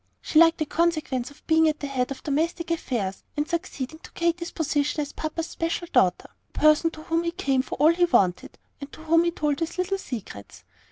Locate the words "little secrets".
9.77-10.63